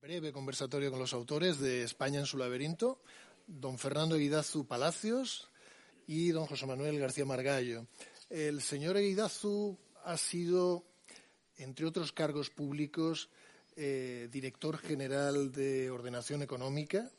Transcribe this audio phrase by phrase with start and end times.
[0.00, 3.00] Breve conversatorio con los autores de España en su laberinto,
[3.46, 5.50] don Fernando Eguidazu Palacios
[6.06, 7.86] y don José Manuel García Margallo.
[8.30, 10.84] El señor Eguidazu ha sido,
[11.58, 13.28] entre otros cargos públicos,
[13.76, 17.10] eh, director general de Ordenación Económica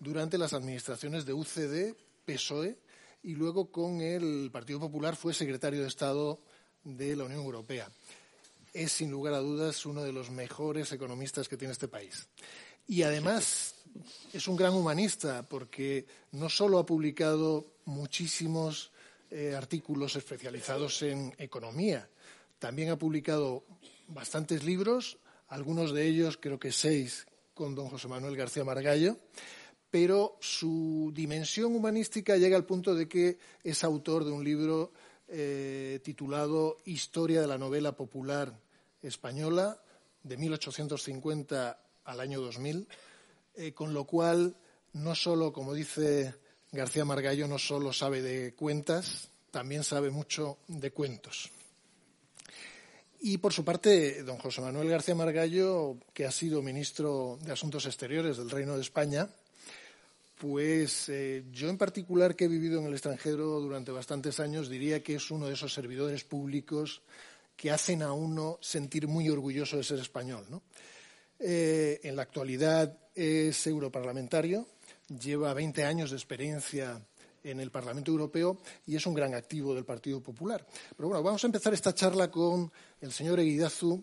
[0.00, 1.94] durante las administraciones de UCD,
[2.24, 2.78] PSOE
[3.26, 6.38] y luego con el Partido Popular fue secretario de Estado
[6.84, 7.90] de la Unión Europea.
[8.72, 12.28] Es, sin lugar a dudas, uno de los mejores economistas que tiene este país.
[12.86, 13.74] Y además
[14.32, 18.92] es un gran humanista porque no solo ha publicado muchísimos
[19.32, 22.08] eh, artículos especializados en economía,
[22.60, 23.64] también ha publicado
[24.06, 29.16] bastantes libros, algunos de ellos, creo que seis, con don José Manuel García Margallo,
[29.96, 34.92] pero su dimensión humanística llega al punto de que es autor de un libro
[35.26, 38.60] eh, titulado Historia de la novela popular
[39.00, 39.80] española,
[40.22, 42.86] de 1850 al año 2000,
[43.54, 44.54] eh, con lo cual
[44.92, 46.34] no solo, como dice
[46.72, 51.50] García Margallo, no solo sabe de cuentas, también sabe mucho de cuentos.
[53.20, 57.86] Y por su parte, don José Manuel García Margallo, que ha sido ministro de Asuntos
[57.86, 59.30] Exteriores del Reino de España,
[60.38, 65.02] pues eh, yo en particular, que he vivido en el extranjero durante bastantes años, diría
[65.02, 67.02] que es uno de esos servidores públicos
[67.56, 70.44] que hacen a uno sentir muy orgulloso de ser español.
[71.38, 74.66] Eh, en la actualidad es europarlamentario,
[75.08, 77.00] lleva 20 años de experiencia
[77.42, 80.66] en el Parlamento Europeo y es un gran activo del Partido Popular.
[80.96, 82.70] Pero bueno, vamos a empezar esta charla con
[83.00, 84.02] el señor Eguidazu,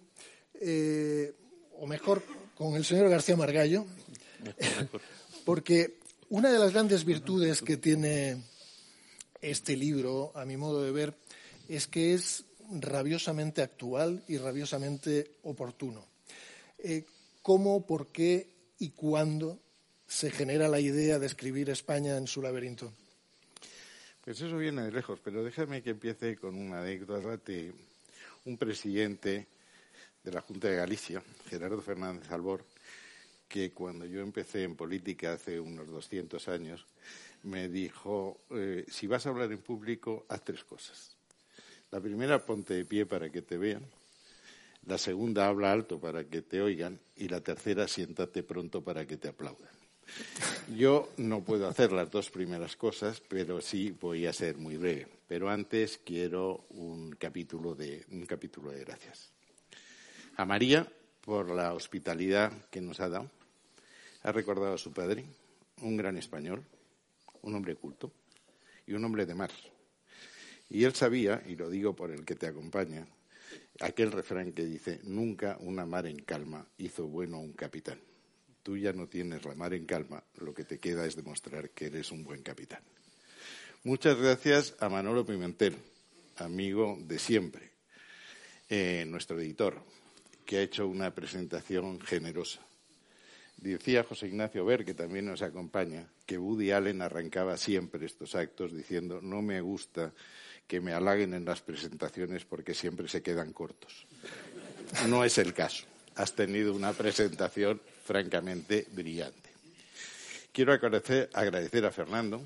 [0.56, 1.34] eh,
[1.80, 2.24] o mejor,
[2.56, 3.86] con el señor García Margallo,
[5.46, 6.00] porque
[6.34, 8.42] una de las grandes virtudes que tiene
[9.40, 11.14] este libro, a mi modo de ver,
[11.70, 16.04] es que es rabiosamente actual y rabiosamente oportuno.
[16.80, 17.06] Eh,
[17.44, 18.48] ¿Cómo, por qué
[18.80, 19.60] y cuándo
[20.08, 22.92] se genera la idea de escribir España en su laberinto?
[24.26, 27.72] Pues eso viene de lejos, pero déjame que empiece con una anécdota de
[28.46, 29.46] un presidente
[30.24, 32.66] de la Junta de Galicia, Gerardo Fernández Albor,
[33.54, 36.88] que cuando yo empecé en política hace unos 200 años,
[37.44, 41.16] me dijo, eh, si vas a hablar en público, haz tres cosas.
[41.92, 43.86] La primera, ponte de pie para que te vean.
[44.88, 47.00] La segunda, habla alto para que te oigan.
[47.16, 49.70] Y la tercera, siéntate pronto para que te aplaudan.
[50.76, 55.08] Yo no puedo hacer las dos primeras cosas, pero sí voy a ser muy breve.
[55.28, 59.32] Pero antes quiero un capítulo de, un capítulo de gracias.
[60.38, 60.92] A María
[61.22, 63.30] por la hospitalidad que nos ha dado
[64.24, 65.26] ha recordado a su padre,
[65.82, 66.64] un gran español,
[67.42, 68.12] un hombre culto
[68.88, 69.52] y un hombre de mar.
[70.70, 73.06] Y él sabía, y lo digo por el que te acompaña,
[73.82, 78.00] aquel refrán que dice, nunca una mar en calma hizo bueno a un capitán.
[78.64, 81.88] Tú ya no tienes la mar en calma, lo que te queda es demostrar que
[81.88, 82.82] eres un buen capitán.
[83.84, 85.76] Muchas gracias a Manolo Pimentel,
[86.38, 87.72] amigo de siempre,
[88.70, 89.82] eh, nuestro editor,
[90.46, 92.62] que ha hecho una presentación generosa
[93.58, 98.74] Decía José Ignacio Ver, que también nos acompaña, que Woody Allen arrancaba siempre estos actos
[98.74, 100.14] diciendo no me gusta
[100.68, 104.06] que me halaguen en las presentaciones porque siempre se quedan cortos.
[105.08, 105.86] No es el caso.
[106.16, 109.50] Has tenido una presentación francamente brillante.
[110.52, 112.42] Quiero agradecer, agradecer a Fernando,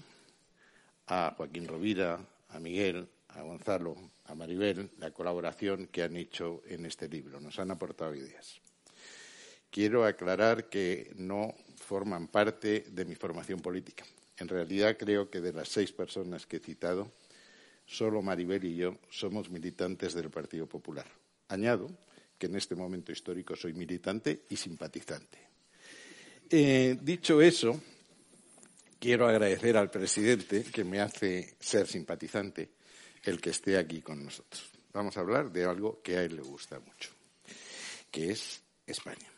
[1.08, 2.20] a Joaquín Rovira,
[2.50, 3.96] a Miguel, a Gonzalo,
[4.26, 7.40] a Maribel, la colaboración que han hecho en este libro.
[7.40, 8.62] Nos han aportado ideas.
[9.70, 14.06] Quiero aclarar que no forman parte de mi formación política.
[14.38, 17.12] En realidad creo que de las seis personas que he citado,
[17.86, 21.08] solo Maribel y yo somos militantes del Partido Popular.
[21.50, 21.90] Añado
[22.38, 25.40] que en este momento histórico soy militante y simpatizante.
[26.50, 27.82] Eh, dicho eso,
[29.00, 32.70] quiero agradecer al presidente que me hace ser simpatizante
[33.24, 34.70] el que esté aquí con nosotros.
[34.94, 37.10] Vamos a hablar de algo que a él le gusta mucho,
[38.12, 39.37] que es España.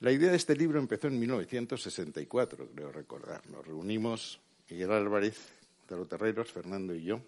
[0.00, 3.44] La idea de este libro empezó en 1964, creo recordar.
[3.50, 4.38] Nos reunimos
[4.70, 5.36] Miguel Álvarez,
[6.08, 7.20] Terreros, Fernando y yo,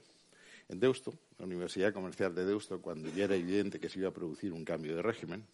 [0.69, 4.13] en Deusto, la Universidad Comercial de Deusto, cuando ya era evidente que se iba a
[4.13, 5.45] producir un cambio de régimen,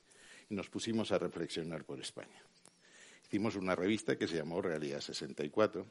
[0.50, 2.38] y nos pusimos a reflexionar por España.
[3.24, 5.86] Hicimos una revista que se llamó Realidad 64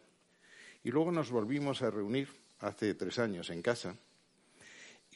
[0.83, 2.29] y luego nos volvimos a reunir
[2.59, 3.97] hace tres años en casa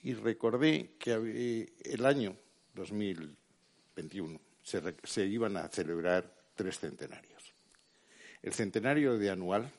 [0.01, 2.35] y recordé que el año
[2.73, 4.49] 2021
[5.04, 7.54] se, iban a celebrar tres centenarios.
[8.42, 9.71] El centenario de anual,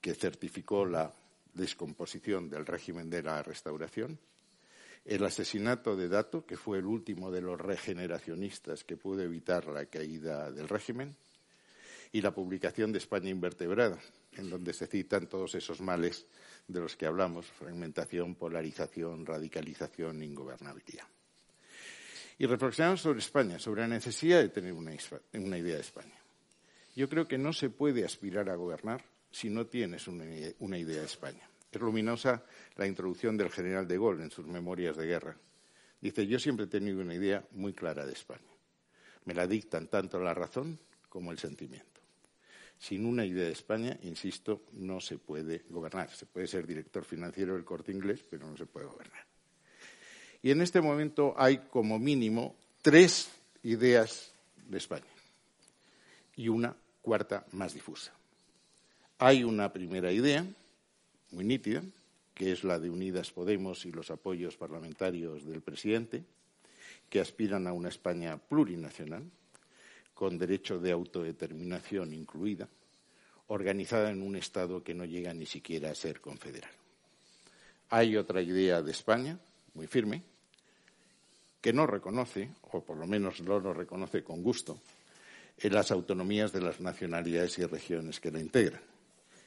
[0.00, 1.12] que certificó la
[1.54, 4.18] descomposición del régimen de la restauración,
[5.04, 9.86] el asesinato de Dato, que fue el último de los regeneracionistas que pudo evitar la
[9.86, 11.16] caída del régimen,
[12.12, 13.98] y la publicación de España invertebrada,
[14.32, 16.26] en donde se citan todos esos males
[16.66, 21.06] de los que hablamos, fragmentación, polarización, radicalización, ingobernabilidad.
[22.40, 24.94] Y reflexionamos sobre España, sobre la necesidad de tener una,
[25.58, 26.18] idea de España.
[26.96, 30.24] Yo creo que no se puede aspirar a gobernar si no tienes una,
[30.60, 31.46] una idea de España.
[31.70, 32.42] Es luminosa
[32.76, 35.36] la introducción del general de Gaulle en sus memorias de guerra.
[36.00, 38.40] Dice, yo siempre he tenido una idea muy clara de España.
[39.26, 40.78] Me la dictan tanto la razón
[41.10, 42.00] como el sentimiento.
[42.78, 46.08] Sin una idea de España, insisto, no se puede gobernar.
[46.08, 49.29] Se puede ser director financiero del corte inglés, pero no se puede gobernar.
[50.42, 53.30] Y en este momento hay como mínimo tres
[53.62, 54.32] ideas
[54.68, 55.04] de España
[56.36, 58.12] y una cuarta más difusa.
[59.18, 60.46] Hay una primera idea,
[61.32, 61.82] muy nítida,
[62.34, 66.24] que es la de Unidas Podemos y los apoyos parlamentarios del presidente,
[67.10, 69.24] que aspiran a una España plurinacional,
[70.14, 72.68] con derecho de autodeterminación incluida,
[73.48, 76.70] organizada en un Estado que no llega ni siquiera a ser confederal.
[77.90, 79.38] Hay otra idea de España,
[79.74, 80.22] muy firme,
[81.60, 84.80] que no reconoce, o por lo menos no lo reconoce con gusto,
[85.58, 88.80] en las autonomías de las nacionalidades y regiones que la integran,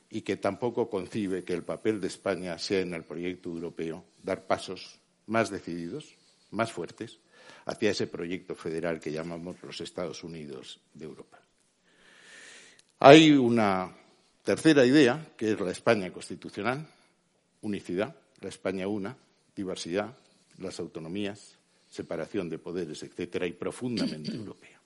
[0.10, 4.46] y que tampoco concibe que el papel de España sea en el proyecto europeo dar
[4.46, 6.16] pasos más decididos,
[6.52, 7.18] más fuertes,
[7.66, 11.40] hacia ese proyecto federal que llamamos los Estados Unidos de Europa.
[13.00, 13.96] Hay una
[14.44, 16.86] tercera idea, que es la España constitucional,
[17.62, 19.18] unicidad, la España una,
[19.56, 20.18] diversidad,
[20.58, 21.58] las autonomías,
[21.90, 24.82] separación de poderes, etcétera, y profundamente europea.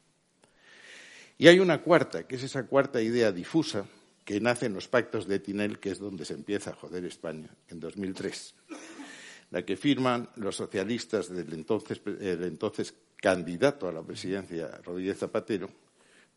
[1.37, 3.85] Y hay una cuarta, que es esa cuarta idea difusa
[4.25, 7.49] que nace en los pactos de Tinel, que es donde se empieza a joder España,
[7.69, 8.55] en 2003
[9.51, 15.69] la que firman los socialistas del entonces, entonces candidato a la presidencia, Rodríguez Zapatero,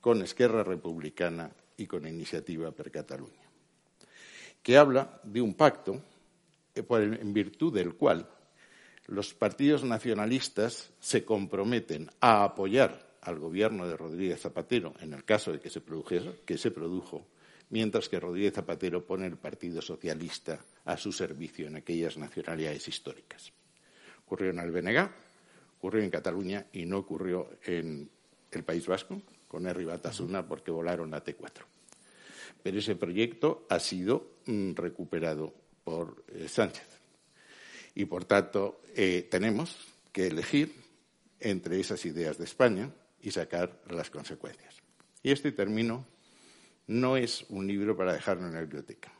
[0.01, 3.51] con Esquerra Republicana y con Iniciativa per Cataluña,
[4.63, 6.01] que habla de un pacto
[6.75, 8.29] en virtud del cual
[9.07, 15.53] los partidos nacionalistas se comprometen a apoyar al gobierno de Rodríguez Zapatero en el caso
[15.53, 17.27] de que se produjera, que se produjo,
[17.71, 23.53] mientras que Rodríguez Zapatero pone el Partido Socialista a su servicio en aquellas nacionalidades históricas.
[24.27, 25.11] Ocurrió en el BNG,
[25.79, 28.09] ocurrió en Cataluña y no ocurrió en
[28.53, 31.65] el País Vasco con Herri Batasuna porque volaron la T4.
[32.63, 35.53] Pero ese proyecto ha sido mm, recuperado
[35.85, 36.87] por eh, Sánchez.
[37.95, 39.77] Y, por tanto, eh, tenemos
[40.13, 40.75] que elegir
[41.41, 42.91] entre esas ideas de España
[43.23, 44.75] y sacar las consecuencias.
[45.23, 46.07] Y este término
[46.87, 49.13] no es un libro para dejarlo en la biblioteca.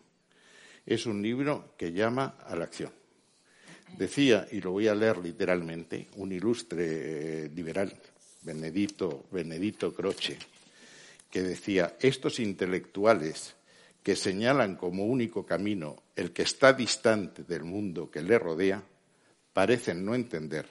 [0.87, 2.93] Es un libro que llama a la acción.
[3.97, 7.95] Decía, y lo voy a leer literalmente, un ilustre eh, liberal,
[8.43, 10.39] Benedito, Benedito Croce,
[11.31, 13.55] que decía, estos intelectuales
[14.03, 18.83] que señalan como único camino el que está distante del mundo que le rodea,
[19.53, 20.67] parecen no entender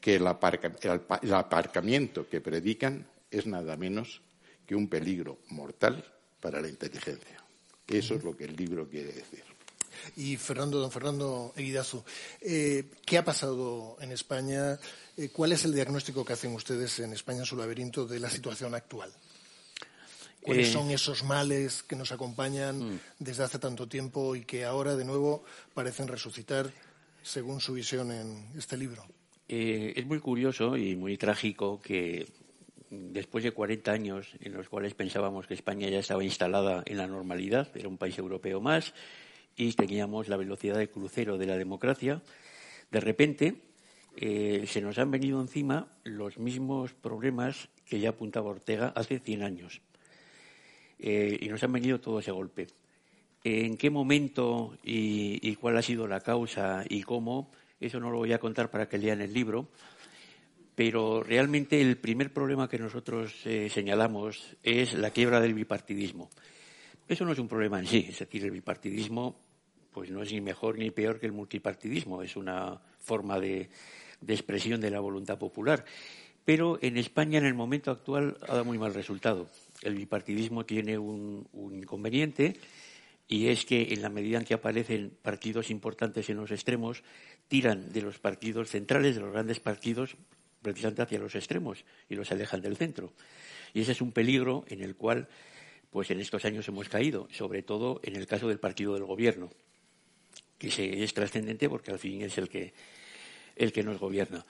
[0.00, 4.22] que el, aparcamiento que predican es nada menos
[4.66, 6.04] que un peligro mortal
[6.40, 7.36] para la inteligencia.
[7.86, 9.44] Eso es lo que el libro quiere decir.
[10.16, 12.02] Y Fernando, don Fernando Eguidazu,
[12.40, 14.78] eh, ¿qué ha pasado en España?
[15.16, 18.30] Eh, ¿Cuál es el diagnóstico que hacen ustedes en España en su laberinto de la
[18.30, 19.12] situación actual?
[20.42, 23.00] ¿Cuáles eh, son esos males que nos acompañan mm.
[23.18, 25.44] desde hace tanto tiempo y que ahora de nuevo
[25.74, 26.70] parecen resucitar
[27.22, 29.04] según su visión en este libro?
[29.52, 32.28] es muy curioso y muy trágico que
[32.90, 37.06] después de 40 años en los cuales pensábamos que España ya estaba instalada en la
[37.06, 38.94] normalidad, era un país europeo más
[39.56, 42.22] y teníamos la velocidad de crucero de la democracia,
[42.90, 43.54] de repente
[44.16, 49.42] eh, se nos han venido encima los mismos problemas que ya apuntaba Ortega hace 100
[49.42, 49.80] años.
[51.00, 52.66] Eh, y nos han venido todos ese golpe.
[53.42, 57.50] ¿En qué momento y cuál ha sido la causa y cómo?
[57.80, 59.68] Eso no lo voy a contar para que lean el libro,
[60.74, 66.28] pero realmente el primer problema que nosotros eh, señalamos es la quiebra del bipartidismo.
[67.08, 69.36] Eso no es un problema en sí, es decir, el bipartidismo
[69.92, 73.68] pues no es ni mejor ni peor que el multipartidismo, es una forma de,
[74.28, 75.84] expresión de la voluntad popular.
[76.44, 79.48] Pero en España, en el momento actual, ha dado muy mal resultado.
[79.82, 82.56] El bipartidismo tiene un, inconveniente
[83.28, 87.02] y es que en la medida en que aparecen partidos importantes en los extremos,
[87.48, 90.16] tiran de los partidos centrales, de los grandes partidos,
[90.62, 93.12] precisamente hacia los extremos y los alejan del centro.
[93.72, 95.28] Y ese es un peligro en el cual,
[95.90, 99.50] pues en estos años hemos caído, sobre todo en el caso del partido del gobierno,
[100.58, 100.68] que
[101.02, 102.74] es trascendente porque al fin es el que,
[103.56, 104.44] el que nos gobierna.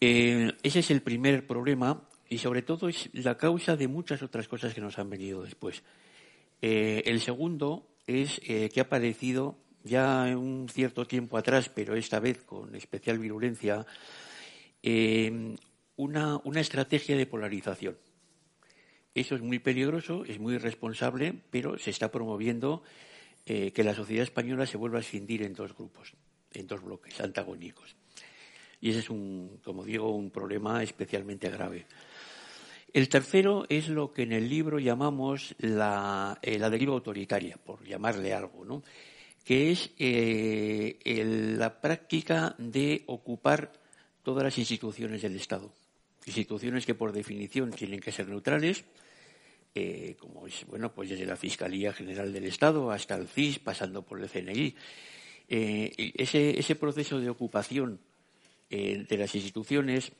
[0.00, 4.48] Eh, ese es el primer problema y sobre todo es la causa de muchas otras
[4.48, 5.82] cosas que nos han venido después.
[6.62, 12.20] Eh, el segundo es eh, que ha aparecido ya un cierto tiempo atrás, pero esta
[12.20, 13.86] vez con especial virulencia,
[15.96, 17.96] una, una estrategia de polarización.
[19.14, 22.82] Eso es muy peligroso, es muy irresponsable, pero se está promoviendo
[23.46, 26.14] eh, que la sociedad española se vuelva a escindir en dos grupos,
[26.52, 27.94] en dos bloques antagónicos.
[28.80, 31.86] Y ese es, un, como digo, un problema especialmente grave.
[32.94, 38.32] El tercero es lo que en el libro llamamos la, eh, deriva autoritaria, por llamarle
[38.32, 38.84] algo, ¿no?
[39.44, 43.72] que es eh, la práctica de ocupar
[44.22, 45.72] todas las instituciones del Estado.
[46.24, 48.84] Instituciones que por definición tienen que ser neutrales,
[49.74, 54.02] eh, como es, bueno, pues desde la Fiscalía General del Estado hasta el CIS, pasando
[54.02, 54.72] por el CNI.
[55.48, 57.98] Ese, proceso de ocupación
[58.70, 60.12] de las instituciones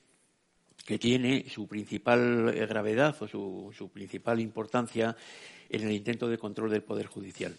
[0.84, 5.16] que tiene su principal gravedad o su, su principal importancia
[5.68, 7.56] en el intento de control del Poder Judicial.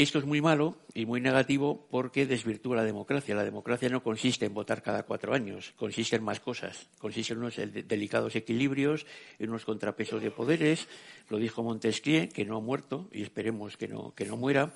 [0.00, 3.34] Esto es muy malo y muy negativo porque desvirtúa la democracia.
[3.34, 6.86] La democracia no consiste en votar cada cuatro años, consiste en más cosas.
[7.00, 9.06] Consiste en unos delicados equilibrios,
[9.40, 10.86] en unos contrapesos de poderes.
[11.28, 14.72] Lo dijo Montesquieu, que no ha muerto y esperemos que no, que no muera.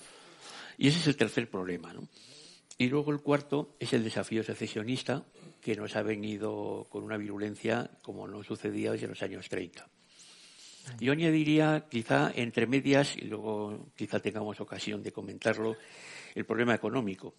[0.76, 1.94] Y ese es el tercer problema.
[2.78, 5.24] Y luego el cuarto es el desafío secesionista,
[5.62, 9.88] que nos ha venido con una virulencia como no sucedía desde los años 30.
[10.98, 15.76] Yo añadiría, quizá entre medias, y luego quizá tengamos ocasión de comentarlo,
[16.34, 17.34] el problema económico,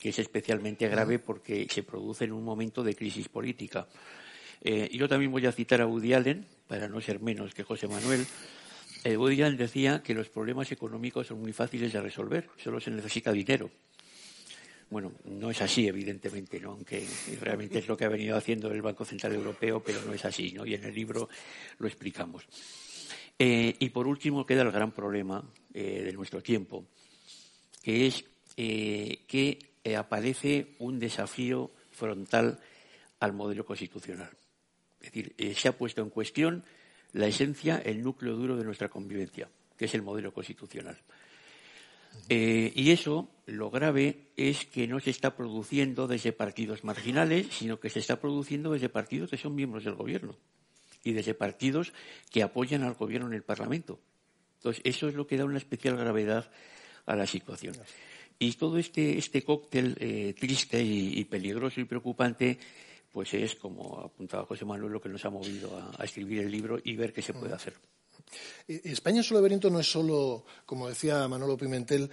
[0.00, 3.86] que es especialmente grave porque se produce en un momento de crisis política.
[4.62, 7.86] Eh, yo también voy a citar a Woody Allen, para no ser menos que José
[7.86, 8.26] Manuel.
[9.04, 12.90] Eh, Woody Allen decía que los problemas económicos son muy fáciles de resolver, solo se
[12.90, 13.70] necesita dinero.
[14.90, 16.70] Bueno, no es así, evidentemente, ¿no?
[16.70, 17.06] aunque
[17.40, 20.52] realmente es lo que ha venido haciendo el Banco Central Europeo, pero no es así,
[20.52, 20.64] ¿no?
[20.64, 21.28] y en el libro
[21.78, 22.44] lo explicamos.
[23.38, 26.86] Eh, y por último queda el gran problema eh, de nuestro tiempo,
[27.82, 28.24] que es
[28.56, 29.58] eh, que
[29.96, 32.58] aparece un desafío frontal
[33.20, 34.30] al modelo constitucional.
[35.00, 36.64] Es decir, se ha puesto en cuestión
[37.12, 40.98] la esencia, el núcleo duro de nuestra convivencia, que es el modelo constitucional.
[42.28, 47.80] Eh, y eso, lo grave, es que no se está produciendo desde partidos marginales, sino
[47.80, 50.36] que se está produciendo desde partidos que son miembros del gobierno
[51.02, 51.92] y desde partidos
[52.30, 53.98] que apoyan al gobierno en el Parlamento.
[54.58, 56.50] Entonces, eso es lo que da una especial gravedad
[57.06, 57.74] a la situación.
[58.38, 62.58] Y todo este, este cóctel eh, triste y, peligroso y preocupante,
[63.10, 66.78] pues es, como apuntaba José Manuel, lo que nos ha movido a escribir el libro
[66.82, 67.74] y ver qué se puede hacer.
[68.66, 72.10] Eh, España en su laberinto no es solo, como decía Manolo Pimentel,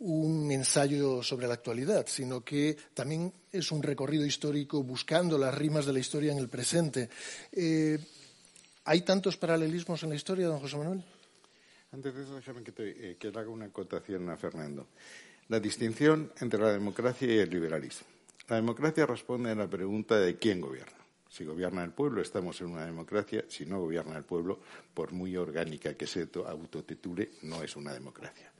[0.00, 5.86] un ensayo sobre la actualidad, sino que también es un recorrido histórico buscando las rimas
[5.86, 7.08] de la historia en el presente.
[7.52, 7.98] Eh,
[8.84, 11.04] ¿Hay tantos paralelismos en la historia, don José Manuel?
[11.92, 14.86] Antes de eso, déjame que, te, eh, que haga una acotación a Fernando.
[15.48, 18.06] La distinción entre la democracia y el liberalismo.
[18.48, 20.97] La democracia responde a la pregunta de quién gobierna.
[21.28, 23.44] Si gobierna el pueblo, estamos en una democracia.
[23.48, 24.60] Si no gobierna el pueblo,
[24.94, 28.50] por muy orgánica que se autotitule, no es una democracia.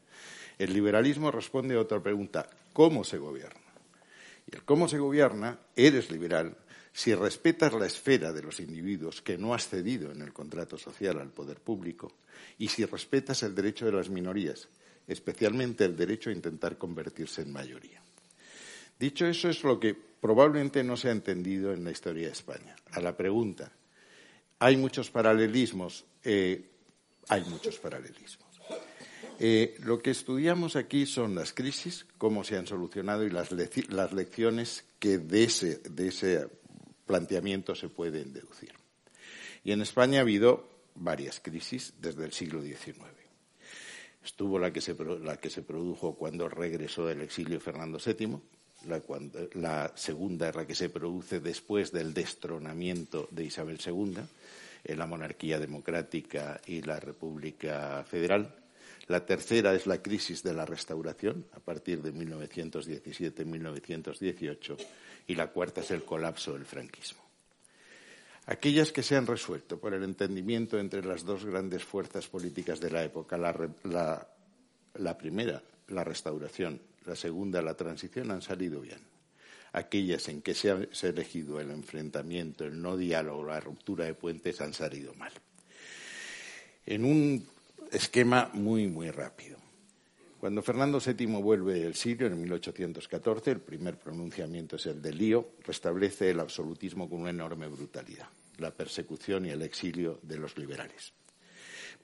[0.58, 3.60] El liberalismo responde a otra pregunta, ¿cómo se gobierna?
[4.46, 6.56] Y el cómo se gobierna, eres liberal
[6.92, 11.20] si respetas la esfera de los individuos que no has cedido en el contrato social
[11.20, 12.12] al poder público
[12.58, 14.68] y si respetas el derecho de las minorías,
[15.06, 18.02] especialmente el derecho a intentar convertirse en mayoría.
[18.98, 22.76] Dicho eso, es lo que probablemente no se ha entendido en la historia de España.
[22.92, 23.72] A la pregunta,
[24.58, 26.04] ¿hay muchos paralelismos?
[26.25, 26.64] Eh,
[27.28, 28.48] hay muchos paralelismos.
[29.40, 34.84] Eh, lo que estudiamos aquí son las crisis, cómo se han solucionado y las, lecciones
[34.98, 36.48] que de ese,
[37.06, 38.72] planteamiento se pueden deducir.
[39.62, 42.98] Y en España ha habido varias crisis desde el siglo XIX.
[44.25, 48.40] Estuvo la que se, la que se produjo cuando regresó del exilio Fernando VII,
[48.87, 54.16] la, segunda es la que se produce después del destronamiento de Isabel II,
[54.85, 58.54] en la monarquía democrática y la República Federal.
[59.08, 64.76] La tercera es la crisis de la restauración a partir de 1917-1918
[65.26, 67.23] y la cuarta es el colapso del franquismo.
[68.47, 72.90] Aquellas que se han resuelto por el entendimiento entre las dos grandes fuerzas políticas de
[72.90, 73.68] la época, la,
[75.18, 79.00] primera, la restauración, la segunda, la transición, han salido bien.
[79.72, 84.60] Aquellas en que se ha, elegido el enfrentamiento, el no diálogo, la ruptura de puentes,
[84.60, 85.32] han salido mal.
[86.86, 87.46] En un
[87.90, 89.58] esquema muy, muy rápido.
[90.40, 95.50] Cuando Fernando VII vuelve del Sirio en 1814, el primer pronunciamiento es el de Lío,
[95.64, 101.12] restablece el absolutismo con una enorme brutalidad, la persecución y el exilio de los liberales.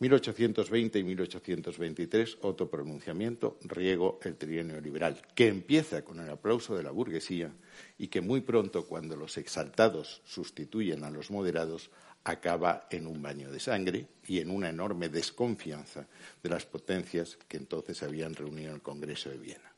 [0.00, 6.82] 1820 y 1823, otro pronunciamiento, riego el trienio liberal, que empieza con el aplauso de
[6.82, 7.52] la burguesía
[7.96, 11.90] y que muy pronto, cuando los exaltados sustituyen a los moderados,
[12.24, 16.08] acaba en un baño de sangre y en una enorme desconfianza
[16.42, 19.72] de las potencias que entonces habían reunido en el Congreso de Viena.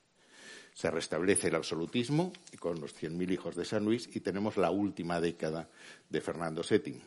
[0.72, 5.20] Se restablece el absolutismo con los 100.000 hijos de San Luis y tenemos la última
[5.20, 5.68] década
[6.08, 7.02] de Fernando VII,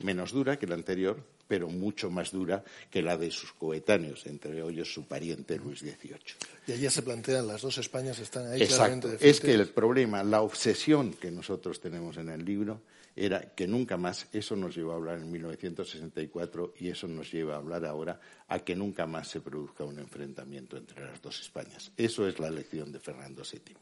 [0.00, 4.60] menos dura que la anterior, pero mucho más dura que la de sus coetáneos, entre
[4.60, 6.18] ellos su pariente Luis XVIII.
[6.66, 8.62] Y allí se plantean, las dos Españas están ahí.
[8.62, 9.10] Exacto.
[9.20, 12.80] Es que el problema, la obsesión que nosotros tenemos en el libro
[13.16, 17.54] era que nunca más, eso nos lleva a hablar en 1964 y eso nos lleva
[17.54, 21.92] a hablar ahora a que nunca más se produzca un enfrentamiento entre las dos Españas.
[21.96, 23.76] Eso es la lección de Fernando VII.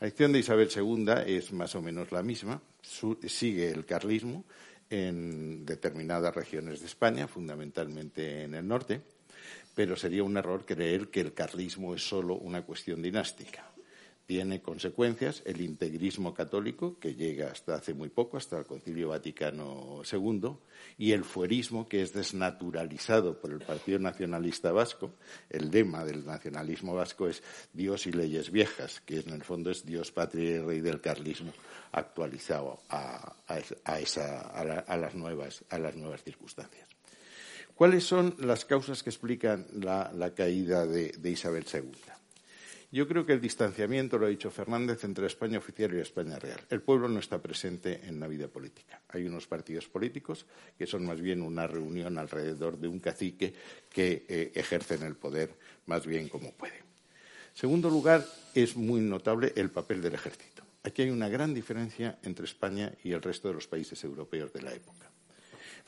[0.00, 2.60] La lección de Isabel II es más o menos la misma,
[3.26, 4.44] sigue el carlismo
[4.92, 9.00] en determinadas regiones de España, fundamentalmente en el norte,
[9.74, 13.71] pero sería un error creer que el carlismo es solo una cuestión dinástica
[14.32, 20.00] tiene consecuencias el integrismo católico, que llega hasta hace muy poco, hasta el Concilio Vaticano
[20.10, 20.56] II,
[20.96, 25.10] y el fuerismo, que es desnaturalizado por el Partido Nacionalista Vasco.
[25.50, 27.42] El lema del nacionalismo vasco es
[27.74, 31.52] Dios y leyes viejas, que en el fondo es Dios, patria y rey del carlismo,
[31.92, 33.36] actualizado a,
[34.96, 35.62] las, nuevas,
[36.24, 36.88] circunstancias.
[37.74, 42.21] ¿Cuáles son las causas que explican la, caída de Isabel II?
[42.92, 46.60] Yo creo que el distanciamiento, lo ha dicho Fernández, entre España oficial y España real.
[46.68, 49.00] El pueblo no está presente en la vida política.
[49.08, 50.44] Hay unos partidos políticos
[50.76, 53.54] que son más bien una reunión alrededor de un cacique
[53.88, 55.54] que eh, ejercen el poder
[55.86, 56.76] más bien como puede.
[56.76, 60.62] En segundo lugar, es muy notable el papel del ejército.
[60.82, 64.60] Aquí hay una gran diferencia entre España y el resto de los países europeos de
[64.60, 65.10] la época.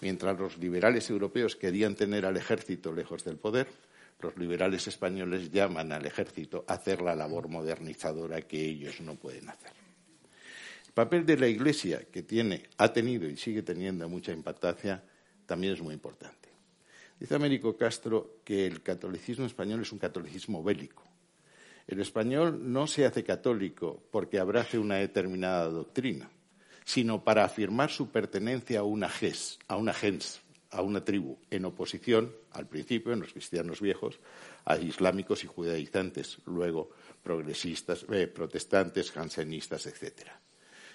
[0.01, 3.69] Mientras los liberales europeos querían tener al ejército lejos del poder,
[4.25, 9.49] los liberales españoles llaman al ejército a hacer la labor modernizadora que ellos no pueden
[9.51, 9.73] hacer.
[10.87, 15.03] El papel de la Iglesia, que tiene, ha tenido y sigue teniendo mucha impactancia,
[15.45, 16.49] también es muy importante.
[17.21, 21.05] Dice Américo Castro que el catolicismo español es un catolicismo bélico.
[21.87, 26.31] El español no se hace católico porque abrace una determinada doctrina,
[26.85, 30.41] sino para afirmar su pertenencia a una gens, a una gens,
[30.75, 34.19] a una tribu en oposición, al principio, en los cristianos viejos,
[34.65, 36.91] a islámicos y judaizantes, luego
[37.23, 40.29] progresistas, eh, protestantes, jansenistas, etc.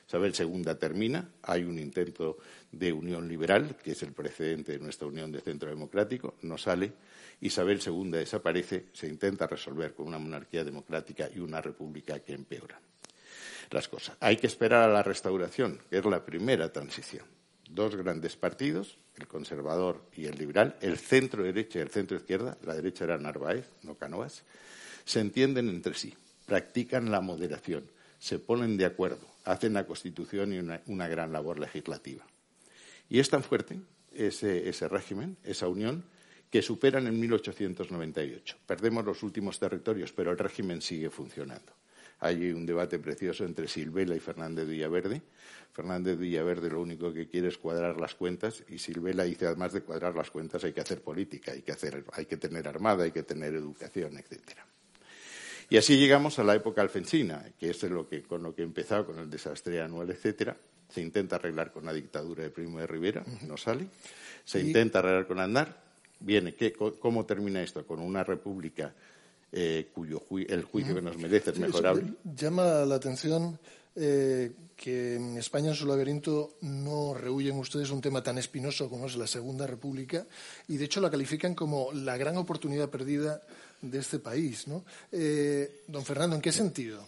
[0.05, 2.37] Isabel II termina, hay un intento
[2.71, 6.93] de unión liberal, que es el precedente de nuestra unión de centro democrático, no sale,
[7.41, 12.81] Isabel II desaparece, se intenta resolver con una monarquía democrática y una república que empeora
[13.71, 14.17] las cosas.
[14.19, 17.38] Hay que esperar a la restauración, que es la primera transición.
[17.69, 22.57] Dos grandes partidos, el conservador y el liberal, el centro derecha y el centro izquierda,
[22.63, 24.43] la derecha era Narváez, no Canovas,
[25.05, 30.59] se entienden entre sí, practican la moderación, se ponen de acuerdo, hacen la Constitución y
[30.59, 32.25] una, gran labor legislativa.
[33.07, 33.79] Y es tan fuerte
[34.13, 36.03] ese, ese régimen, esa unión,
[36.49, 38.57] que superan en 1898.
[38.65, 41.78] Perdemos los últimos territorios, pero el régimen sigue funcionando.
[42.21, 45.21] Hay un debate precioso entre Silvela y Fernández Villaverde.
[45.71, 49.81] Fernández Villaverde lo único que quiere es cuadrar las cuentas y Silvela dice, además de
[49.81, 53.11] cuadrar las cuentas, hay que hacer política, hay que, hacer, hay que tener armada, hay
[53.11, 54.65] que tener educación, etcétera.
[55.69, 58.65] Y así llegamos a la época alfensina, que es lo que, con lo que he
[58.65, 60.57] empezado, con el desastre anual, etcétera.
[60.89, 63.87] Se intenta arreglar con la dictadura de Primo de Rivera, no sale.
[64.43, 65.83] Se intenta arreglar con Andar.
[66.19, 66.55] Viene,
[66.99, 67.85] ¿cómo termina esto?
[67.85, 68.93] Con una república
[69.51, 72.13] eh, cuyo el juicio que nos merece es mejorable.
[72.35, 73.59] Llama la atención
[73.95, 79.07] eh, que en España en su laberinto no rehuyen ustedes un tema tan espinoso como
[79.07, 80.25] es la Segunda República
[80.67, 83.41] y de hecho la califican como la gran oportunidad perdida
[83.81, 84.67] de este país.
[84.67, 84.85] ¿no?
[85.11, 87.07] Eh, don Fernando, ¿en qué sentido?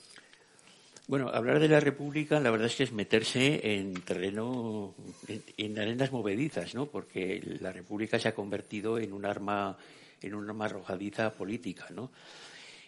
[1.07, 4.93] Bueno, hablar de la República, la verdad es que es meterse en terreno,
[5.27, 6.85] en, en arenas movedizas, ¿no?
[6.85, 9.77] Porque la República se ha convertido en un arma
[10.21, 12.11] en una arrojadiza política, ¿no?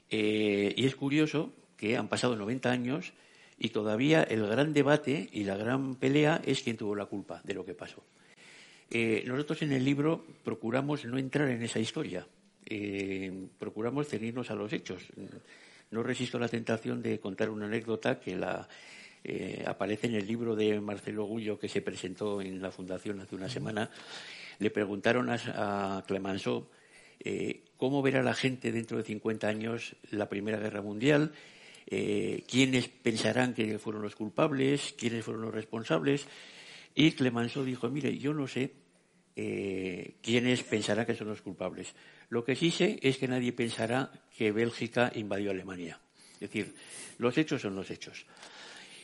[0.09, 3.13] Eh, y es curioso que han pasado 90 años
[3.57, 7.53] y todavía el gran debate y la gran pelea es quién tuvo la culpa de
[7.53, 8.03] lo que pasó.
[8.89, 12.27] Eh, nosotros en el libro procuramos no entrar en esa historia,
[12.65, 15.03] eh, procuramos ceñirnos a los hechos.
[15.89, 18.67] No resisto la tentación de contar una anécdota que la,
[19.23, 23.35] eh, aparece en el libro de Marcelo Gullo que se presentó en la Fundación hace
[23.35, 23.89] una semana.
[24.59, 26.67] Le preguntaron a, Clemenceau
[27.77, 31.33] cómo verá la gente dentro de 50 años la Primera Guerra Mundial,
[31.85, 36.27] quiénes pensarán que fueron los culpables, quiénes fueron los responsables.
[36.95, 38.71] Y Clemenceau dijo, mire, yo no sé
[39.35, 41.95] eh, quiénes pensarán que son los culpables.
[42.29, 45.99] Lo que sí sé es que nadie pensará que Bélgica invadió Alemania.
[46.35, 46.73] Es decir,
[47.17, 48.25] los hechos son los hechos.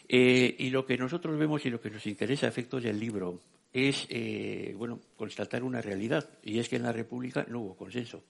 [0.08, 3.42] Eh, y lo que nosotros vemos y lo que nos interesa a efectos del libro
[3.74, 6.30] es, eh, bueno, constatar una realidad.
[6.44, 8.24] Y es que en la República no hubo consenso.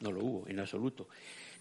[0.00, 1.08] No lo hubo, en absoluto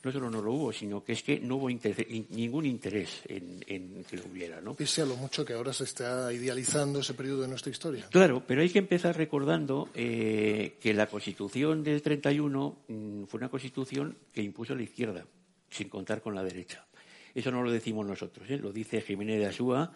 [0.05, 4.17] no solo no lo hubo, sino que es que no hubo ningún interés en, que
[4.17, 4.61] lo hubiera.
[4.61, 4.75] ¿no?
[4.75, 8.07] Pese a lo mucho que ahora se está idealizando ese periodo de nuestra historia.
[8.11, 13.49] Claro, pero hay que empezar recordando eh, que la Constitución del 31 mm, fue una
[13.49, 15.25] Constitución que impuso la izquierda,
[15.71, 16.85] sin contar con la derecha.
[17.33, 18.57] Eso no lo decimos nosotros, ¿eh?
[18.57, 19.91] lo dice Jiménez de Asúa,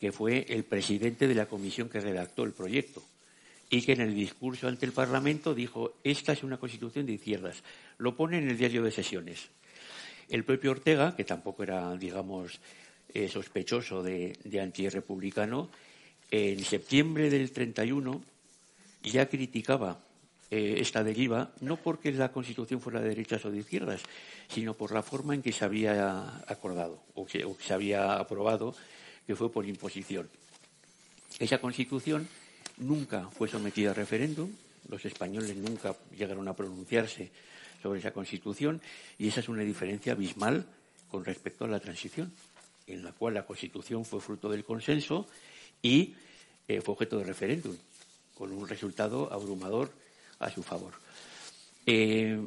[0.00, 3.02] que fue el presidente de la comisión que redactó el proyecto
[3.70, 7.62] y que en el discurso ante el Parlamento dijo esta es una constitución de izquierdas.
[7.98, 9.48] Lo pone en el diario de sesiones.
[10.28, 12.60] El propio Ortega, que tampoco era, digamos,
[13.12, 15.70] eh, sospechoso de, de antirrepublicano,
[16.30, 18.22] en septiembre del 31
[19.02, 19.98] ya criticaba
[20.50, 24.00] eh, esta deriva, no porque la Constitución fuera de derechas o de izquierdas,
[24.48, 28.74] sino por la forma en que se había acordado o que se había aprobado,
[29.28, 30.26] que fue por imposición.
[31.38, 32.26] Esa Constitución
[32.78, 34.50] nunca fue sometida a referéndum,
[34.88, 37.30] los españoles nunca llegaron a pronunciarse
[37.82, 38.80] sobre esa Constitución
[39.18, 40.64] y esa es una diferencia abismal
[41.10, 42.32] con respecto a la transición,
[42.86, 45.26] en la cual la Constitución fue fruto del consenso
[45.82, 46.14] y
[46.66, 47.76] eh, fue objeto de referéndum,
[48.34, 49.92] con un resultado abrumador
[50.38, 50.94] a su favor.
[51.84, 52.40] Eh,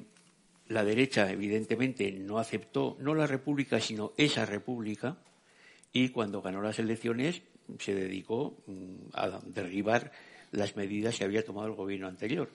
[0.69, 5.15] la derecha, evidentemente, no aceptó no la República, sino esa República,
[5.93, 7.41] y cuando ganó las elecciones
[7.79, 10.11] se dedicó mm, a derribar
[10.51, 12.49] las medidas que había tomado el gobierno anterior.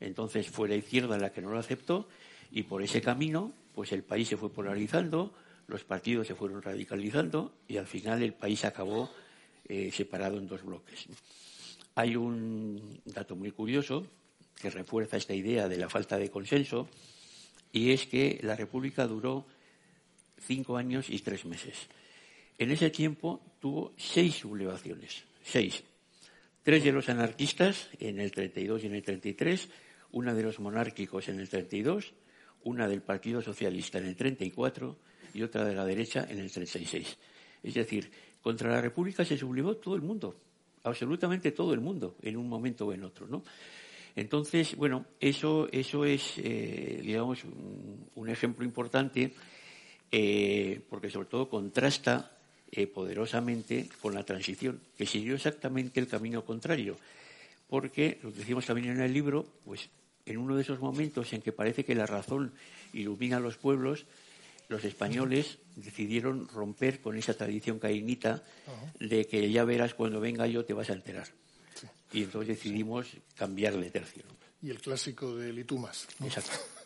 [0.00, 2.08] Entonces fue la izquierda la que no lo aceptó
[2.50, 5.34] y por ese camino, pues el país se fue polarizando,
[5.66, 9.10] los partidos se fueron radicalizando y al final el país acabó
[9.66, 11.06] eh, separado en dos bloques.
[11.94, 14.06] Hay un dato muy curioso
[14.60, 16.88] que refuerza esta idea de la falta de consenso
[17.72, 19.46] y es que la República duró
[20.38, 21.88] cinco años y tres meses.
[22.58, 25.82] En ese tiempo tuvo seis sublevaciones, seis.
[26.62, 29.68] Tres de los anarquistas en el 32 y en el 33,
[30.12, 32.14] una de los monárquicos en el 32,
[32.62, 34.96] una del Partido Socialista en el 34
[35.34, 37.18] y otra de la derecha en el 36.
[37.62, 40.36] Es decir, contra la República se sublevó todo el mundo,
[40.84, 43.42] absolutamente todo el mundo, en un momento o en otro.
[44.16, 47.44] Entonces, bueno, eso, eso es, eh, digamos,
[48.14, 49.34] un, ejemplo importante
[50.10, 52.33] eh, porque sobre todo contrasta
[52.76, 56.96] eh, poderosamente con la transición, que siguió exactamente el camino contrario,
[57.68, 59.88] porque, lo decimos también en el libro, pues
[60.26, 62.52] en uno de esos momentos en que parece que la razón
[62.92, 64.06] ilumina a los pueblos,
[64.68, 68.42] los españoles decidieron romper con esa tradición cainita
[68.98, 71.28] de que ya verás cuando venga yo te vas a enterar.
[72.12, 73.06] Y entonces decidimos
[73.36, 74.24] cambiar de tercio.
[74.62, 76.08] Y el clásico de Litumas.
[76.24, 76.52] Exacto.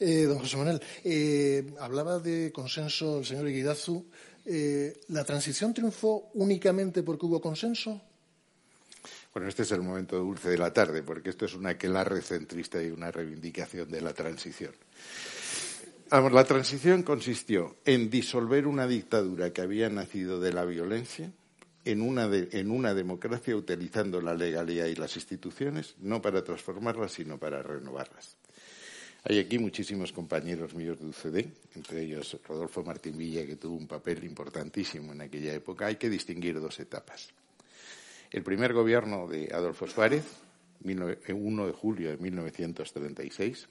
[0.00, 4.04] Eh, don José Manuel, eh, hablaba de consenso el señor Iguidazu
[4.44, 8.00] eh, ¿la transición triunfó únicamente porque hubo consenso?
[9.32, 12.82] Bueno, este es el momento dulce de la tarde, porque esto es una aquelarre centrista
[12.82, 14.72] y una reivindicación de la transición.
[16.10, 21.32] Vamos, la transición consistió en disolver una dictadura que había nacido de la violencia
[21.84, 27.38] en una, en una democracia utilizando la legalidad y las instituciones, no para transformarlas, sino
[27.38, 28.36] para renovarlas.
[29.26, 33.86] Hay aquí muchísimos compañeros míos de UCD, entre ellos Rodolfo Martín Villa, que tuvo un
[33.86, 35.86] papel importantísimo en aquella época.
[35.86, 37.30] Hay que distinguir dos etapas.
[38.30, 40.24] El primer gobierno de Adolfo Suárez,
[40.84, 43.66] 1 de julio de 1936,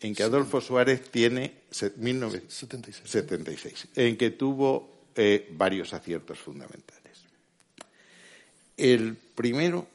[0.00, 1.62] en que Adolfo Suárez tiene
[1.96, 7.24] 1976, en que tuvo eh, varios aciertos fundamentales.
[8.76, 9.88] El primero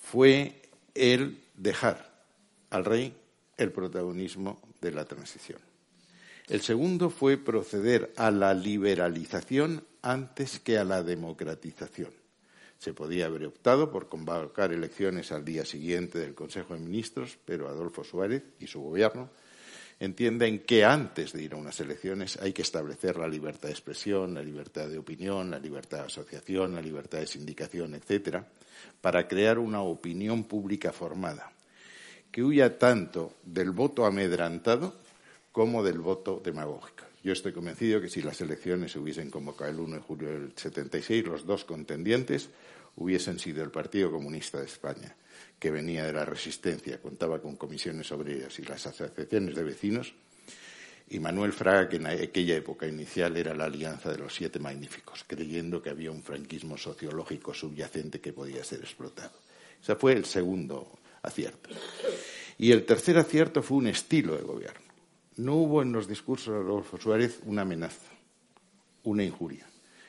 [0.00, 0.62] fue
[0.94, 2.08] el dejar
[2.70, 3.12] al rey
[3.58, 5.60] el protagonismo de la transición.
[6.46, 12.10] El segundo fue proceder a la liberalización antes que a la democratización.
[12.78, 17.68] Se podía haber optado por convocar elecciones al día siguiente del Consejo de Ministros, pero
[17.68, 19.28] Adolfo Suárez y su gobierno
[20.00, 24.32] entienden que antes de ir a unas elecciones hay que establecer la libertad de expresión,
[24.32, 28.46] la libertad de opinión, la libertad de asociación, la libertad de sindicación, etcétera,
[29.00, 31.52] para crear una opinión pública formada
[32.30, 34.94] que huya tanto del voto amedrantado
[35.52, 37.04] como del voto demagógico.
[37.22, 40.52] Yo estoy convencido que si las elecciones se hubiesen convocado el 1 de julio del
[40.54, 42.48] 76, los dos contendientes
[42.96, 45.16] hubiesen sido el Partido Comunista de España,
[45.58, 50.14] que venía de la resistencia, contaba con comisiones obreras y las asociaciones de vecinos,
[51.10, 55.24] y Manuel Fraga, que en aquella época inicial era la alianza de los siete magníficos,
[55.26, 59.32] creyendo que había un franquismo sociológico subyacente que podía ser explotado.
[59.80, 61.70] Ese fue el segundo acierto.
[62.58, 64.88] Y el tercer acierto fue un estilo de gobierno.
[65.36, 68.10] No hubo en los discursos de Adolfo Suárez una amenaza,
[69.04, 69.66] una injuria.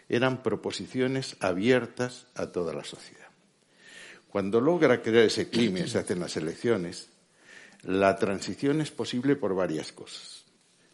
[0.08, 3.28] Eran proposiciones abiertas a toda la sociedad.
[4.30, 7.10] Cuando logra crear ese clima y se hacen las elecciones,
[7.84, 10.46] la transición es posible por varias cosas.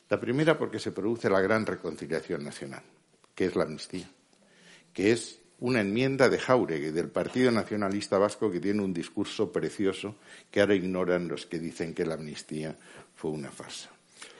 [0.09, 2.83] La primera porque se produce la gran reconciliación nacional,
[3.33, 4.07] que es la amnistía,
[4.93, 10.15] que es una enmienda de Jauregui, del Partido Nacionalista Vasco, que tiene un discurso precioso
[10.51, 12.75] que ahora ignoran los que dicen que la amnistía
[13.15, 13.89] fue una farsa.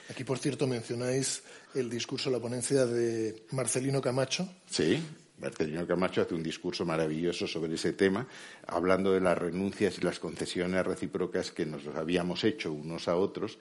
[0.10, 4.48] Aquí, por cierto, mencionáis el discurso, la ponencia de Marcelino Camacho.
[4.70, 5.02] Sí,
[5.40, 8.28] Marcelino Camacho hace un discurso maravilloso sobre ese tema,
[8.68, 13.58] hablando de las renuncias y las concesiones recíprocas que nos habíamos hecho unos a otros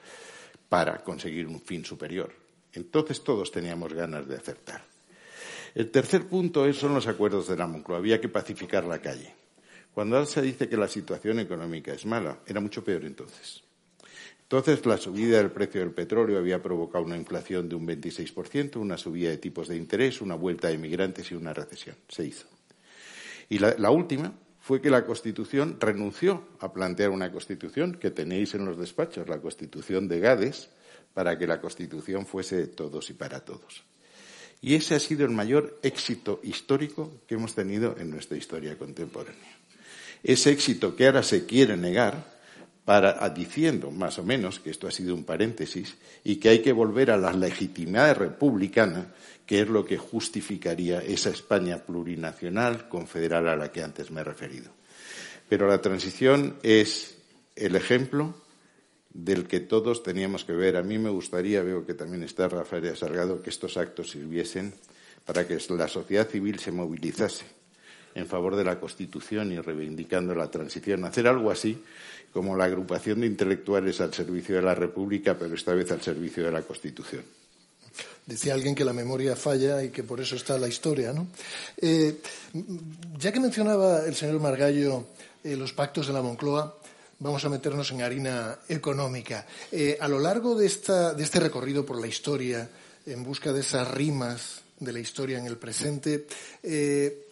[0.68, 2.32] para conseguir un fin superior.
[2.72, 4.93] Entonces todos teníamos ganas de acertar.
[5.74, 7.98] El tercer punto son los acuerdos de la Moncloa.
[7.98, 9.34] Había que pacificar la calle.
[9.92, 13.62] Cuando ahora se dice que la situación económica es mala, era mucho peor entonces.
[14.42, 18.96] Entonces, la subida del precio del petróleo había provocado una inflación de un 26%, una
[18.96, 21.96] subida de tipos de interés, una vuelta de inmigrantes y una recesión.
[22.08, 22.46] Se hizo.
[23.48, 28.64] Y la última fue que la Constitución renunció a plantear una Constitución que tenéis en
[28.64, 30.70] los despachos, la Constitución de Gades,
[31.14, 33.84] para que la Constitución fuese de todos y para todos.
[34.64, 39.58] Y ese ha sido el mayor éxito histórico que hemos tenido en nuestra historia contemporánea.
[40.22, 42.32] Ese éxito que ahora se quiere negar,
[42.86, 46.72] para, diciendo más o menos que esto ha sido un paréntesis y que hay que
[46.72, 49.12] volver a la legitimidad republicana,
[49.44, 54.24] que es lo que justificaría esa España plurinacional confederal a la que antes me he
[54.24, 54.70] referido.
[55.46, 57.18] Pero la transición es
[57.54, 58.34] el ejemplo
[59.14, 60.76] del que todos teníamos que ver.
[60.76, 64.74] A mí me gustaría, veo que también está Rafael Salgado, que estos actos sirviesen
[65.24, 67.46] para que la sociedad civil se movilizase
[68.14, 71.04] en favor de la Constitución y reivindicando la transición.
[71.04, 71.82] Hacer algo así
[72.32, 76.44] como la agrupación de intelectuales al servicio de la República, pero esta vez al servicio
[76.44, 77.22] de la Constitución.
[78.26, 81.28] Decía alguien que la memoria falla y que por eso está la historia, ¿no?
[81.76, 82.18] Eh,
[83.18, 85.06] ya que mencionaba el señor Margallo
[85.44, 86.76] eh, los pactos de la Moncloa,
[87.18, 89.46] vamos a meternos en harina económica.
[89.70, 92.68] Eh, a lo largo de, esta, de este recorrido por la historia,
[93.06, 96.26] en busca de esas rimas de la historia en el presente,
[96.62, 97.26] eh,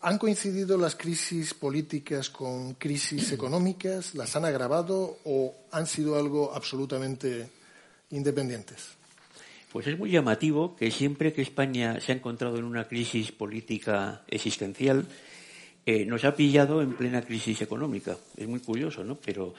[0.00, 4.14] ¿han coincidido las crisis políticas con crisis económicas?
[4.14, 7.48] ¿Las han agravado o han sido algo absolutamente
[8.10, 8.94] independientes?
[9.72, 14.22] Pues es muy llamativo que siempre que España se ha encontrado en una crisis política
[14.28, 15.06] existencial,
[15.86, 18.16] eh, nos ha pillado en plena crisis económica.
[18.36, 19.16] Es muy curioso, ¿no?
[19.16, 19.54] Pero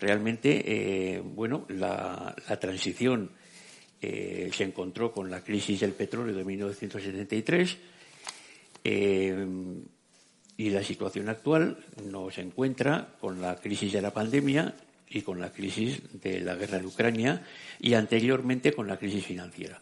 [0.00, 3.30] realmente, eh, bueno, la, transición
[4.02, 7.78] eh, se encontró con la crisis del petróleo de 1973
[8.82, 11.78] y la situación actual
[12.10, 14.74] nos encuentra con la crisis de la pandemia
[15.08, 17.46] y con la crisis de la guerra en Ucrania
[17.78, 19.80] y anteriormente con la crisis financiera.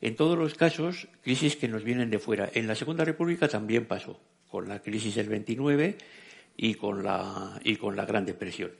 [0.00, 2.50] En todos los casos, crisis que nos vienen de fuera.
[2.54, 4.18] En la Segunda República también pasó
[4.50, 5.96] con la crisis del 29
[6.56, 8.72] y con la, y con la Gran Depresión.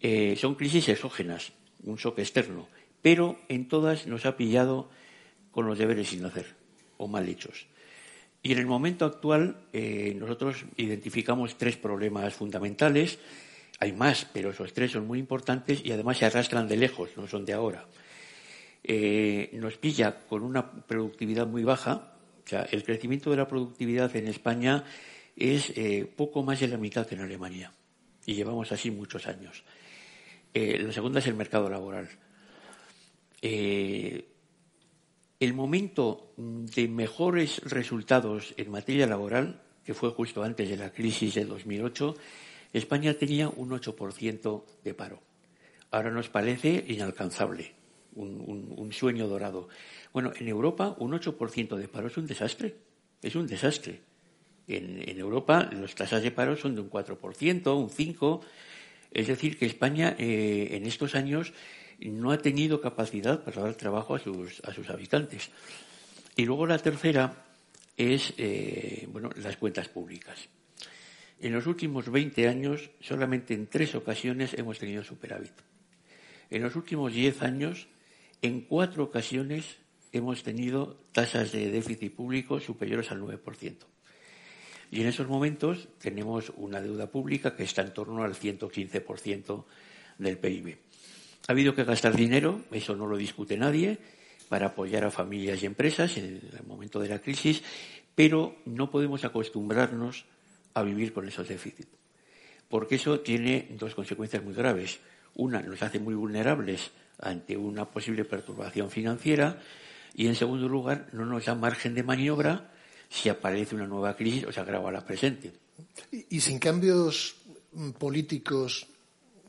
[0.00, 2.68] Eh, son crisis exógenas, un shock externo,
[3.02, 4.90] pero en todas nos ha pillado
[5.50, 6.54] con los deberes sin hacer
[6.98, 7.66] o mal hechos.
[8.42, 13.18] Y en el momento actual eh, nosotros identificamos tres problemas fundamentales.
[13.80, 17.26] Hay más, pero esos tres son muy importantes y además se arrastran de lejos, no
[17.26, 17.86] son de ahora.
[18.82, 22.13] Eh, nos pilla con una productividad muy baja,
[22.44, 24.84] o sea, el crecimiento de la productividad en España
[25.36, 27.72] es eh, poco más de la mitad que en Alemania.
[28.26, 29.64] Y llevamos así muchos años.
[30.52, 32.08] Eh, la segunda es el mercado laboral.
[33.42, 34.28] Eh,
[35.40, 41.34] el momento de mejores resultados en materia laboral, que fue justo antes de la crisis
[41.34, 42.16] de 2008,
[42.72, 45.20] España tenía un 8% de paro.
[45.90, 47.72] Ahora nos parece inalcanzable,
[48.16, 49.68] un sueño dorado.
[50.12, 52.76] Bueno, en Europa un 8% de paro es un desastre,
[53.20, 54.00] es un desastre.
[54.66, 58.40] En, Europa las tasas de paro son de un 4%, un 5%.
[59.12, 61.52] Es decir, que España eh, en estos años
[62.00, 65.50] no ha tenido capacidad para dar trabajo a sus, a sus habitantes.
[66.36, 67.44] Y luego la tercera
[67.96, 70.48] es eh, bueno, las cuentas públicas.
[71.40, 75.52] En los últimos 20 años, solamente en tres ocasiones hemos tenido superávit.
[76.50, 77.86] En los últimos 10 años,
[78.46, 79.76] en cuatro ocasiones
[80.12, 83.40] hemos tenido tasas de déficit público superiores al 9%.
[84.90, 89.64] Y en esos momentos tenemos una deuda pública que está en torno al 115%
[90.18, 90.76] del PIB.
[91.48, 93.98] Ha habido que gastar dinero, eso no lo discute nadie,
[94.50, 97.62] para apoyar a familias y empresas en el momento de la crisis,
[98.14, 100.26] pero no podemos acostumbrarnos
[100.74, 101.88] a vivir con esos déficits,
[102.68, 105.00] porque eso tiene dos consecuencias muy graves.
[105.34, 109.60] Una, nos hace muy vulnerables ante una posible perturbación financiera
[110.14, 112.70] y, en segundo lugar, no nos da margen de maniobra
[113.08, 115.52] si aparece una nueva crisis o se agrava la presente.
[116.10, 117.36] y sin cambios
[117.98, 118.86] políticos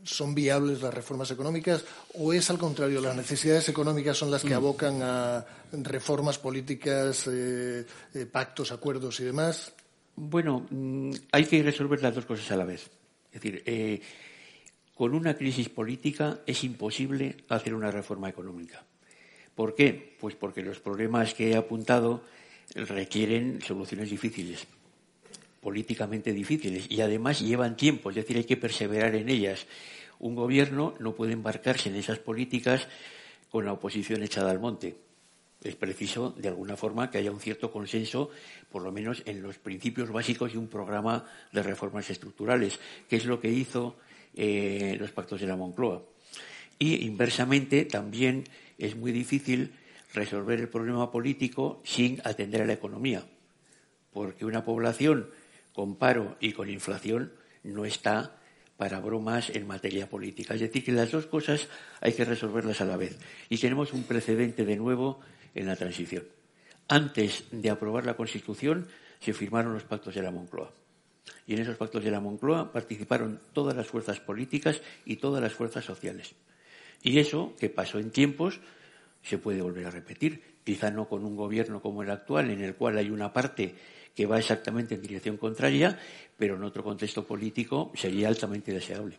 [0.06, 4.54] son viables las reformas económicas o es al contrario, las necesidades económicas son las que
[4.54, 4.58] mm.
[4.58, 9.74] abocan a reformas políticas, eh, eh, pactos, acuerdos y demás?
[10.16, 12.90] Bueno, mm, hay que resolver las dos cosas a la vez.
[13.32, 14.00] Es decir, eh,
[14.96, 18.84] con una crisis política es imposible hacer una reforma económica.
[19.54, 20.16] ¿Por qué?
[20.20, 22.24] Pues porque los problemas que he apuntado
[22.74, 24.68] requieren soluciones difíciles
[25.66, 29.66] políticamente difíciles y además llevan tiempo, es decir, hay que perseverar en ellas.
[30.20, 32.88] Un gobierno no puede embarcarse en esas políticas
[33.50, 34.96] con la oposición echada al monte.
[35.64, 38.30] Es preciso, de alguna forma, que haya un cierto consenso,
[38.72, 42.80] por lo menos en los principios básicos de un programa de reformas estructurales,
[43.10, 43.96] que es lo que hizo
[44.36, 46.04] eh, los pactos de la Moncloa.
[46.78, 48.44] Y, inversamente, también
[48.78, 49.74] es muy difícil
[50.14, 53.26] resolver el problema político sin atender a la economía,
[54.12, 55.30] porque una población
[55.74, 58.38] con paro y con inflación no está
[58.78, 60.54] para bromas en materia política.
[60.54, 61.68] Es decir, que las dos cosas
[62.02, 63.18] hay que resolverlas a la vez.
[63.50, 65.20] Y tenemos un precedente de nuevo
[65.54, 66.24] en la transición.
[66.88, 68.88] Antes de aprobar la Constitución
[69.20, 70.72] se firmaron los pactos de la Moncloa.
[71.48, 75.54] Y en esos pactos de la Moncloa participaron todas las fuerzas políticas y todas las
[75.54, 76.36] fuerzas sociales.
[77.02, 78.60] Y eso, que pasó en tiempos,
[79.22, 80.42] se puede volver a repetir.
[80.64, 83.76] Quizá no con un gobierno como el actual, en el cual hay una parte
[84.16, 86.00] que va exactamente en dirección contraria,
[86.38, 89.18] pero en otro contexto político sería altamente deseable.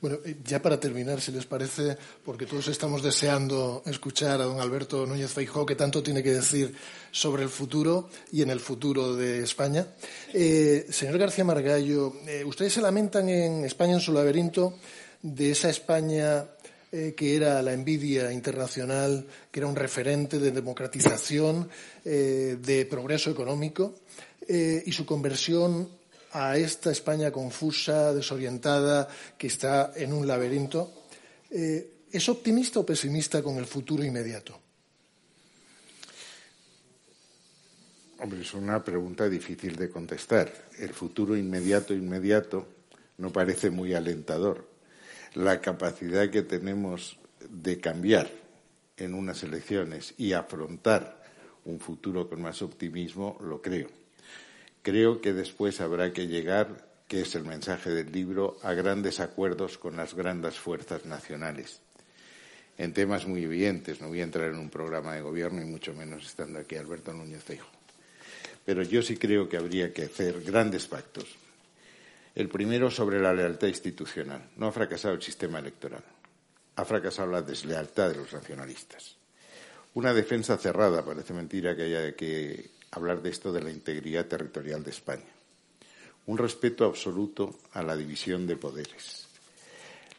[0.00, 4.60] Bueno, eh, ya para terminar, si les parece, porque todos estamos deseando escuchar a don
[4.60, 6.74] Alberto Núñez Feijóo, que tanto tiene que decir
[7.10, 9.86] sobre el futuro y en el futuro de España.
[10.32, 14.74] Eh, señor García Margallo, eh, ustedes se lamentan en España en su laberinto
[15.22, 16.46] de esa España
[16.90, 21.68] que era la envidia internacional, que era un referente de democratización,
[22.02, 23.94] de progreso económico,
[24.48, 25.88] y su conversión
[26.32, 31.06] a esta España confusa, desorientada, que está en un laberinto.
[31.50, 34.58] ¿Es optimista o pesimista con el futuro inmediato?
[38.18, 40.52] Hombre, es una pregunta difícil de contestar.
[40.78, 42.66] El futuro inmediato, inmediato,
[43.18, 44.68] no parece muy alentador
[45.34, 48.30] la capacidad que tenemos de cambiar
[48.96, 51.22] en unas elecciones y afrontar
[51.64, 53.99] un futuro con más optimismo, lo creo.
[54.82, 59.76] Creo que después habrá que llegar, que es el mensaje del libro, a grandes acuerdos
[59.76, 61.80] con las grandes fuerzas nacionales.
[62.78, 65.92] En temas muy evidentes, no voy a entrar en un programa de gobierno y mucho
[65.92, 67.68] menos estando aquí Alberto Núñez Feijo.
[68.64, 71.26] Pero yo sí creo que habría que hacer grandes pactos
[72.34, 74.48] el primero sobre la lealtad institucional.
[74.56, 76.04] No ha fracasado el sistema electoral.
[76.76, 79.16] Ha fracasado la deslealtad de los nacionalistas.
[79.94, 84.82] Una defensa cerrada, parece mentira que haya que hablar de esto de la integridad territorial
[84.82, 85.24] de España.
[86.26, 89.26] Un respeto absoluto a la división de poderes.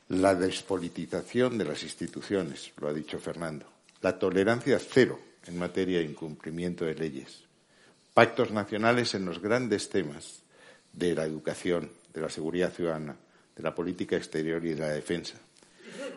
[0.09, 3.65] La despolitización de las instituciones, lo ha dicho Fernando.
[4.01, 7.43] La tolerancia cero en materia de incumplimiento de leyes.
[8.13, 10.41] Pactos nacionales en los grandes temas
[10.91, 13.15] de la educación, de la seguridad ciudadana,
[13.55, 15.37] de la política exterior y de la defensa.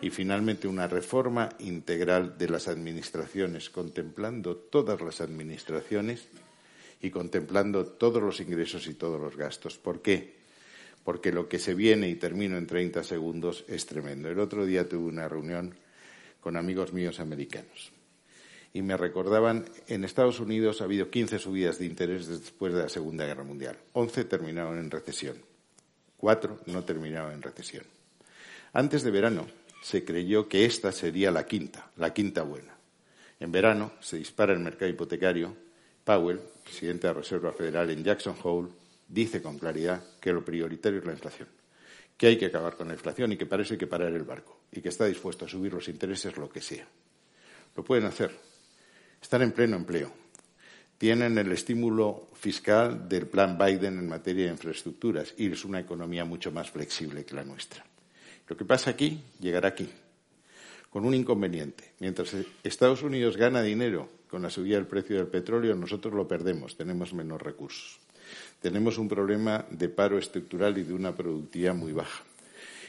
[0.00, 6.26] Y finalmente una reforma integral de las administraciones, contemplando todas las administraciones
[7.04, 9.78] y contemplando todos los ingresos y todos los gastos.
[9.78, 10.34] ¿Por qué?
[11.04, 14.30] Porque lo que se viene, y termino en 30 segundos, es tremendo.
[14.30, 15.74] El otro día tuve una reunión
[16.40, 17.92] con amigos míos americanos
[18.74, 22.88] y me recordaban, en Estados Unidos ha habido 15 subidas de interés después de la
[22.88, 23.78] Segunda Guerra Mundial.
[23.92, 25.36] 11 terminaron en recesión.
[26.16, 27.84] Cuatro no terminaron en recesión.
[28.72, 29.46] Antes de verano
[29.80, 32.76] se creyó que esta sería la quinta, la quinta buena.
[33.38, 35.54] En verano se dispara el mercado hipotecario
[36.02, 38.70] Powell, presidente de la Reserva Federal en Jackson Hole,
[39.06, 41.48] dice con claridad que lo prioritario es la inflación,
[42.16, 44.80] que hay que acabar con la inflación y que parece que parar el barco y
[44.80, 46.86] que está dispuesto a subir los intereses lo que sea.
[47.76, 48.30] Lo pueden hacer.
[49.20, 50.12] Están en pleno empleo.
[50.98, 56.24] Tienen el estímulo fiscal del plan Biden en materia de infraestructuras y es una economía
[56.24, 57.84] mucho más flexible que la nuestra.
[58.46, 59.88] Lo que pasa aquí llegará aquí,
[60.90, 61.92] con un inconveniente.
[61.98, 66.76] Mientras Estados Unidos gana dinero con la subida del precio del petróleo, nosotros lo perdemos,
[66.76, 68.00] tenemos menos recursos
[68.60, 72.24] tenemos un problema de paro estructural y de una productividad muy baja.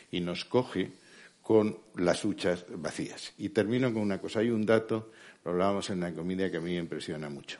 [0.09, 0.93] Y nos coge
[1.41, 3.33] con las huchas vacías.
[3.37, 4.39] Y termino con una cosa.
[4.39, 5.11] Hay un dato,
[5.43, 7.59] lo hablábamos en la comida, que a mí me impresiona mucho.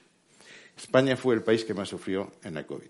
[0.77, 2.88] España fue el país que más sufrió en la COVID.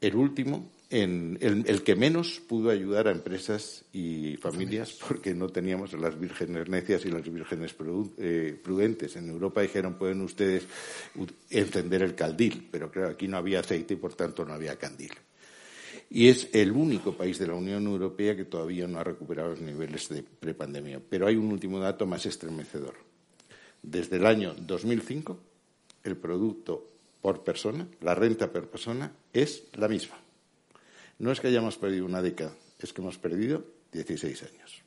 [0.00, 6.20] El último el, que menos pudo ayudar a empresas y familias porque no teníamos las
[6.20, 7.74] vírgenes necias y las vírgenes
[8.18, 9.16] eh, prudentes.
[9.16, 10.64] En Europa dijeron pueden ustedes
[11.48, 15.12] encender el caldil, pero claro, aquí no había aceite y por tanto no había candil.
[16.10, 19.62] Y es el único país de la Unión Europea que todavía no ha recuperado los
[19.62, 21.00] niveles de prepandemia.
[21.08, 22.96] Pero hay un último dato más estremecedor.
[23.82, 25.38] Desde el año 2005,
[26.04, 26.86] el producto
[27.22, 30.18] por persona, la renta por persona, es la misma.
[31.22, 34.82] No es que hayamos perdido una década, es que hemos perdido 16 años.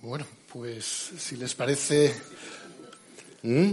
[0.00, 0.84] Bueno, pues
[1.18, 2.14] si les parece.
[3.42, 3.72] ¿Mm?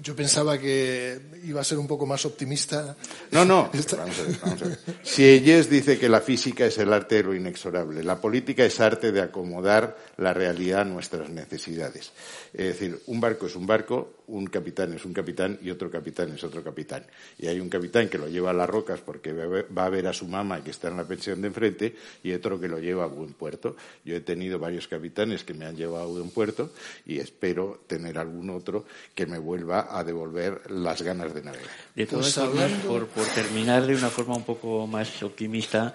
[0.00, 2.96] Yo, pensaba que iba a ser un poco más optimista.
[3.32, 3.68] No, no.
[3.72, 4.78] Vamos a ver, vamos a ver.
[5.02, 8.78] Si Elles dice que la física es el arte de lo inexorable, la política es
[8.78, 12.12] arte de acomodar la realidad a nuestras necesidades.
[12.52, 16.32] Es decir, un barco es un barco, un capitán es un capitán y otro capitán
[16.32, 17.04] es otro capitán.
[17.38, 20.12] Y hay un capitán que lo lleva a las rocas porque va a ver a
[20.12, 23.06] su mamá que está en la pensión de enfrente y otro que lo lleva a
[23.06, 23.76] buen puerto.
[24.04, 26.72] Yo he tenido varios capitanes que me han llevado a buen puerto
[27.06, 31.68] y espero tener algún otro que me vuelva a devolver las ganas de navegar.
[31.94, 35.94] De todas pues formas, por, terminar de una forma un poco más optimista,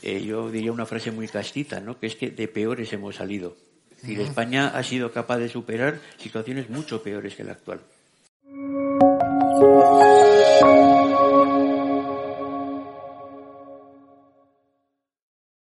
[0.00, 1.98] eh, yo diría una frase muy castita, ¿no?
[1.98, 3.56] que es que de peores hemos salido.
[4.02, 7.78] Es decir, España ha sido capaz de superar situaciones mucho peores que la actual.